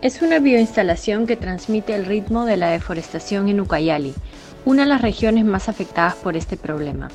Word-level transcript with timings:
es 0.00 0.22
una 0.22 0.38
bioinstalación 0.38 1.26
que 1.26 1.36
transmite 1.36 1.94
el 1.94 2.06
ritmo 2.06 2.44
de 2.44 2.56
la 2.56 2.70
deforestación 2.70 3.48
en 3.48 3.60
Ucayali, 3.60 4.14
una 4.64 4.82
de 4.82 4.88
las 4.88 5.02
regiones 5.02 5.44
más 5.44 5.68
afectadas 5.68 6.14
por 6.14 6.36
este 6.36 6.56
problema. 6.56 7.08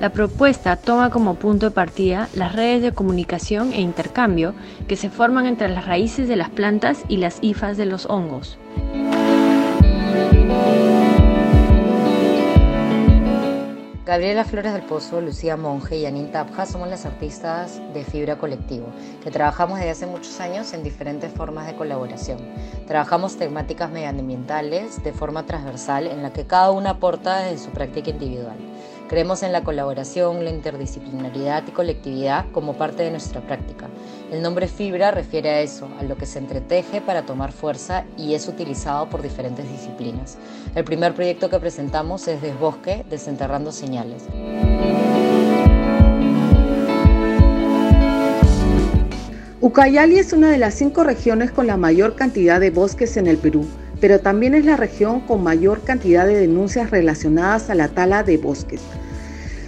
La 0.00 0.10
propuesta 0.10 0.76
toma 0.76 1.10
como 1.10 1.36
punto 1.36 1.66
de 1.66 1.72
partida 1.72 2.28
las 2.34 2.54
redes 2.54 2.82
de 2.82 2.92
comunicación 2.92 3.72
e 3.72 3.80
intercambio 3.80 4.54
que 4.88 4.96
se 4.96 5.10
forman 5.10 5.46
entre 5.46 5.68
las 5.68 5.86
raíces 5.86 6.26
de 6.26 6.36
las 6.36 6.50
plantas 6.50 7.04
y 7.08 7.18
las 7.18 7.38
hifas 7.40 7.76
de 7.76 7.86
los 7.86 8.06
hongos. 8.06 8.58
Gabriela 14.06 14.44
Flores 14.44 14.74
del 14.74 14.82
Pozo, 14.82 15.22
Lucía 15.22 15.56
Monge 15.56 15.96
y 15.96 16.04
Anin 16.04 16.30
Tapja 16.30 16.66
somos 16.66 16.90
las 16.90 17.06
artistas 17.06 17.80
de 17.94 18.04
Fibra 18.04 18.36
Colectivo, 18.36 18.88
que 19.22 19.30
trabajamos 19.30 19.78
desde 19.78 19.92
hace 19.92 20.06
muchos 20.06 20.40
años 20.40 20.74
en 20.74 20.82
diferentes 20.82 21.32
formas 21.32 21.66
de 21.66 21.74
colaboración. 21.74 22.38
Trabajamos 22.86 23.38
temáticas 23.38 23.90
medioambientales 23.90 25.02
de 25.02 25.14
forma 25.14 25.46
transversal 25.46 26.06
en 26.06 26.22
la 26.22 26.34
que 26.34 26.46
cada 26.46 26.70
una 26.70 26.90
aporta 26.90 27.44
desde 27.44 27.64
su 27.64 27.70
práctica 27.70 28.10
individual. 28.10 28.58
Creemos 29.08 29.42
en 29.42 29.52
la 29.52 29.62
colaboración, 29.62 30.44
la 30.44 30.50
interdisciplinaridad 30.50 31.64
y 31.68 31.72
colectividad 31.72 32.46
como 32.52 32.72
parte 32.72 33.02
de 33.02 33.10
nuestra 33.10 33.42
práctica. 33.42 33.88
El 34.32 34.40
nombre 34.40 34.66
fibra 34.66 35.10
refiere 35.10 35.50
a 35.50 35.60
eso, 35.60 35.88
a 36.00 36.04
lo 36.04 36.16
que 36.16 36.24
se 36.24 36.38
entreteje 36.38 37.02
para 37.02 37.26
tomar 37.26 37.52
fuerza 37.52 38.04
y 38.16 38.32
es 38.32 38.48
utilizado 38.48 39.10
por 39.10 39.20
diferentes 39.20 39.70
disciplinas. 39.70 40.38
El 40.74 40.84
primer 40.84 41.14
proyecto 41.14 41.50
que 41.50 41.58
presentamos 41.60 42.26
es 42.28 42.40
Desbosque, 42.40 43.04
Desenterrando 43.10 43.72
Señales. 43.72 44.24
Ucayali 49.60 50.18
es 50.18 50.32
una 50.32 50.50
de 50.50 50.58
las 50.58 50.74
cinco 50.74 51.04
regiones 51.04 51.50
con 51.50 51.66
la 51.66 51.76
mayor 51.76 52.16
cantidad 52.16 52.58
de 52.58 52.70
bosques 52.70 53.18
en 53.18 53.26
el 53.26 53.36
Perú 53.36 53.66
pero 54.00 54.20
también 54.20 54.54
es 54.54 54.64
la 54.64 54.76
región 54.76 55.20
con 55.20 55.42
mayor 55.42 55.82
cantidad 55.82 56.26
de 56.26 56.36
denuncias 56.36 56.90
relacionadas 56.90 57.70
a 57.70 57.74
la 57.74 57.88
tala 57.88 58.22
de 58.22 58.36
bosques. 58.36 58.80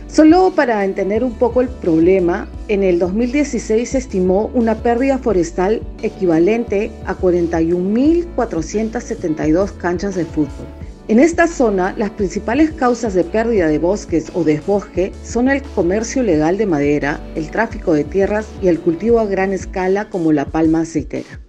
Solo 0.08 0.52
para 0.54 0.84
entender 0.84 1.24
un 1.24 1.34
poco 1.34 1.60
el 1.60 1.68
problema, 1.68 2.48
en 2.68 2.82
el 2.82 2.98
2016 2.98 3.90
se 3.90 3.98
estimó 3.98 4.50
una 4.54 4.76
pérdida 4.76 5.18
forestal 5.18 5.82
equivalente 6.02 6.90
a 7.04 7.14
41.472 7.16 9.76
canchas 9.76 10.14
de 10.14 10.24
fútbol. 10.24 10.66
En 11.08 11.20
esta 11.20 11.46
zona, 11.46 11.94
las 11.96 12.10
principales 12.10 12.72
causas 12.72 13.14
de 13.14 13.22
pérdida 13.22 13.68
de 13.68 13.78
bosques 13.78 14.32
o 14.34 14.42
desbosque 14.42 15.12
son 15.22 15.48
el 15.48 15.62
comercio 15.62 16.24
ilegal 16.24 16.58
de 16.58 16.66
madera, 16.66 17.20
el 17.36 17.48
tráfico 17.50 17.92
de 17.92 18.02
tierras 18.02 18.48
y 18.60 18.66
el 18.66 18.80
cultivo 18.80 19.20
a 19.20 19.26
gran 19.26 19.52
escala 19.52 20.08
como 20.08 20.32
la 20.32 20.46
palma 20.46 20.80
aceitera. 20.80 21.45